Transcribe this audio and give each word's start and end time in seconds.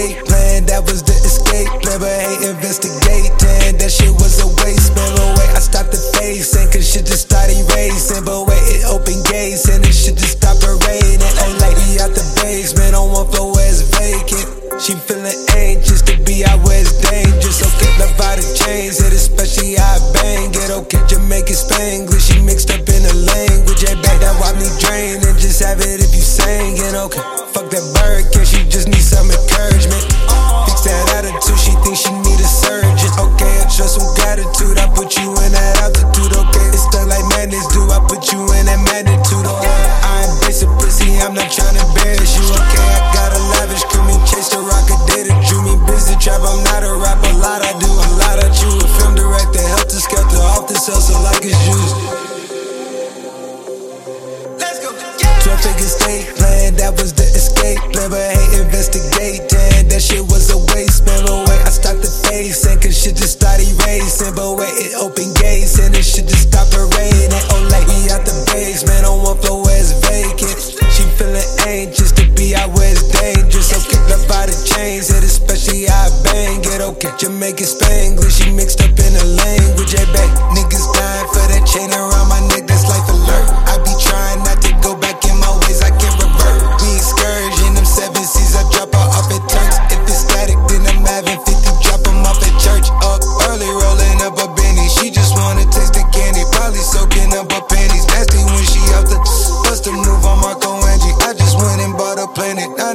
escape 0.00 0.24
plan, 0.26 0.64
that 0.66 0.82
was 0.88 1.02
the 1.02 1.12
escape 1.12 1.68
plan, 1.84 2.00
but 2.00 2.08
ain't 2.08 2.56
investigating. 2.56 3.76
That 3.76 3.92
shit 3.92 4.12
was 4.16 4.40
a 4.40 4.48
waste, 4.64 4.96
man. 4.96 5.12
But 5.16 5.36
wait, 5.36 5.50
I 5.52 5.60
stopped 5.60 5.92
the 5.92 6.00
facing, 6.16 6.68
cause 6.72 6.88
shit 6.88 7.04
just 7.04 7.28
started 7.28 7.60
racing. 7.76 8.24
But 8.24 8.48
wait, 8.48 8.64
it 8.80 8.84
opened 8.88 9.24
gates, 9.28 9.68
and 9.68 9.84
the 9.84 9.92
shit 9.92 10.16
just 10.16 10.40
stopped 10.40 10.64
parading. 10.64 11.20
Ain't 11.20 11.60
like 11.60 11.76
we 11.84 12.00
out 12.00 12.12
the 12.16 12.24
basement, 12.40 12.96
on 12.96 13.12
one 13.12 13.28
floor 13.28 13.52
where 13.52 13.68
it's 13.68 13.84
vacant. 13.92 14.80
She 14.80 14.96
feeling 14.96 15.36
anxious 15.52 16.00
to 16.08 16.16
be 16.24 16.44
out 16.48 16.64
where 16.64 16.80
it's 16.80 16.96
dangerous. 17.04 17.60
So 17.60 17.68
get 17.76 17.92
how 18.16 18.36
to 18.36 18.46
change 18.56 18.96
it, 19.04 19.12
especially 19.12 19.76
I 19.76 20.00
bang 20.16 20.48
it. 20.48 20.72
Oh, 20.72 20.80
okay, 20.88 21.04
Jamaican 21.08 21.56
Spanglish, 21.56 22.32
she 22.32 22.40
mixed 22.40 22.72
up 22.72 22.80
in 22.88 23.04
the 23.04 23.16
language. 23.28 23.84
Yeah, 23.84 24.00
back 24.00 24.20
that 24.24 24.32
wipe 24.40 24.56
me 24.56 24.68
drain 24.80 25.20
and 25.20 25.36
just 25.36 25.60
have 25.60 25.80
it 25.80 26.00
if 26.00 26.12
you 26.14 26.24
sang 26.24 26.76
it. 26.76 26.94
Okay. 26.94 27.39
Fuck 27.50 27.66
that 27.74 27.82
bird, 27.98 28.30
yeah, 28.30 28.46
she 28.46 28.62
just 28.70 28.86
needs 28.86 29.10
some 29.10 29.26
encouragement. 29.26 30.06
Fix 30.70 30.86
that 30.86 31.02
attitude, 31.18 31.58
she 31.58 31.74
thinks 31.82 32.06
she 32.06 32.14
need 32.22 32.38
a 32.38 32.46
surgeon. 32.46 33.10
Okay, 33.18 33.50
I 33.58 33.66
trust 33.66 33.98
some 33.98 34.06
gratitude, 34.14 34.78
I 34.78 34.86
put 34.94 35.18
you 35.18 35.34
in 35.34 35.50
that 35.50 35.82
altitude. 35.82 36.30
Okay, 36.30 36.66
it's 36.70 36.86
stuff 36.86 37.10
like 37.10 37.26
madness, 37.34 37.66
do 37.74 37.90
I 37.90 37.98
put 38.06 38.30
you 38.30 38.38
in 38.54 38.70
that 38.70 38.78
magnitude? 38.86 39.42
Okay, 39.42 39.82
I 40.06 40.30
embrace 40.30 40.62
a 40.62 40.70
pussy, 40.78 41.18
I'm 41.18 41.34
not 41.34 41.50
trying 41.50 41.74
to 41.74 41.82
embarrass 41.90 42.38
you. 42.38 42.46
Okay, 42.54 42.86
I 42.86 43.02
got 43.18 43.34
a 43.34 43.40
lavish 43.58 43.82
crew, 43.90 44.06
me 44.06 44.14
chase 44.30 44.54
the 44.54 44.62
rock, 44.62 44.86
I 44.86 44.94
did 45.10 45.26
it, 45.26 45.38
drew 45.50 45.58
me 45.66 45.74
busy 45.90 46.14
trap. 46.22 46.46
I'm 46.46 46.62
not 46.70 46.86
a 46.86 46.94
rap, 47.02 47.18
a 47.18 47.34
lot 47.34 47.66
I 47.66 47.74
do, 47.82 47.90
a 47.90 48.08
lot 48.22 48.38
I 48.38 48.46
chew. 48.54 48.70
A 48.78 48.86
film 48.94 49.18
director, 49.18 49.58
help 49.74 49.90
the 49.90 49.98
skelter, 49.98 50.38
off 50.54 50.70
the 50.70 50.78
cell, 50.78 51.02
so 51.02 51.18
like 51.26 51.42
it's 51.42 51.58
used. 51.66 51.98
Let's 54.54 54.78
go, 54.78 54.94
yeah. 55.18 55.42
12 55.42 55.66
figure 55.66 55.90
stake 55.90 56.39
was 56.78 57.12
the 57.14 57.26
escape. 57.34 57.80
But 57.94 58.14
hate 58.14 58.62
investigating, 58.62 59.88
that 59.88 60.02
shit 60.02 60.22
was 60.22 60.50
a 60.50 60.58
waste, 60.74 61.06
man. 61.06 61.24
Wait, 61.26 61.62
I 61.66 61.70
stopped 61.70 62.02
the 62.02 62.10
facing, 62.10 62.78
cause 62.78 62.94
shit 62.94 63.16
just 63.16 63.40
started 63.40 63.70
racing. 63.86 64.34
But 64.34 64.58
wait, 64.58 64.74
it 64.78 64.94
opened 64.98 65.34
gates, 65.36 65.78
and 65.78 65.94
it 65.94 66.04
shit 66.04 66.26
just 66.28 66.50
stopped 66.50 66.74
raining. 66.74 67.44
Oh, 67.50 67.62
like 67.70 67.86
we 67.88 68.10
out 68.10 68.22
the 68.22 68.34
base, 68.52 68.86
man, 68.86 69.04
on 69.04 69.22
one 69.22 69.38
floor 69.42 69.62
where 69.64 69.78
it's 69.78 69.94
vacant. 70.06 70.54
She 70.90 71.02
feeling 71.18 71.50
anxious 71.66 72.12
to 72.18 72.24
be 72.34 72.54
out 72.54 72.70
where 72.74 72.90
it's 72.90 73.06
dangerous. 73.10 73.70
So 73.70 73.78
kick 73.90 74.02
up 74.10 74.22
by 74.30 74.46
the 74.46 74.54
chains, 74.54 75.10
hit 75.10 75.24
especially 75.24 75.88
I 75.88 76.10
bang 76.22 76.62
it, 76.62 76.82
okay. 76.94 77.12
Jamaican 77.18 77.66
Spanglish, 77.66 78.42
she 78.42 78.50
mixed 78.54 78.80
up 78.82 78.94
in 78.94 79.12
the 79.14 79.26
language, 79.38 79.94
hey, 79.94 80.06
babe. 80.14 80.32
Niggas 80.54 80.86
dying 80.94 81.28
for 81.34 81.44
that 81.50 81.64
chain 81.66 81.90
around 81.90 82.29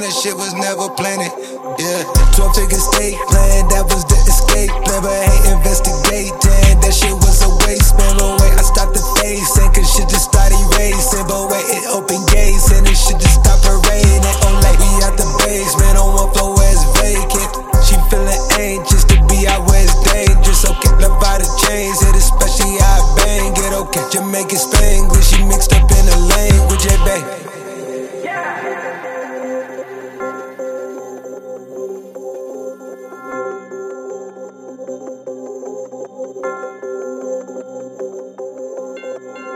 that 0.05 0.13
shit 0.13 0.37
was 0.37 0.53
never 0.53 0.85
planted. 0.93 1.33
Yeah, 1.81 2.05
12 2.37 2.53
figure 2.53 2.77
state 2.77 3.17
plan, 3.25 3.65
that 3.73 3.89
was 3.89 4.05
the 4.05 4.17
escape 4.29 4.69
Never 4.85 5.09
hate 5.09 5.45
investigating. 5.49 6.77
That 6.77 6.93
shit 6.93 7.09
was 7.09 7.41
a 7.41 7.49
waste, 7.65 7.97
man. 7.97 8.13
But 8.21 8.37
wait, 8.37 8.53
I 8.53 8.61
stopped 8.61 8.93
the 8.93 9.01
facing, 9.17 9.65
cause 9.73 9.89
shit 9.89 10.05
just 10.05 10.29
started 10.29 10.61
racing. 10.77 11.25
But 11.25 11.49
wait, 11.49 11.65
it 11.73 11.89
opened 11.89 12.21
gates, 12.29 12.69
and 12.69 12.85
it 12.85 12.93
shit 12.93 13.17
just 13.17 13.41
stopped 13.41 13.65
raining. 13.65 14.37
Oh, 14.45 14.53
like 14.61 14.77
we 14.77 14.89
out 15.01 15.17
the 15.17 15.25
basement 15.41 15.97
on 15.97 16.13
one 16.13 16.29
floor 16.37 16.53
where 16.53 16.69
it's 16.69 16.85
vacant. 17.01 17.49
She 17.81 17.97
feeling 18.13 18.41
anxious 18.61 19.09
to 19.09 19.17
be 19.25 19.49
out 19.49 19.65
where 19.65 19.81
it's 19.81 19.97
dangerous. 20.05 20.61
Kick 20.85 21.01
up 21.01 21.17
by 21.17 21.41
the 21.41 21.49
chains, 21.65 21.97
hit 22.05 22.13
especially 22.13 22.77
I 22.77 23.01
bang 23.17 23.57
it. 23.57 23.73
Okay, 23.73 24.05
Jamaican 24.13 24.57
Spanglish, 24.57 25.04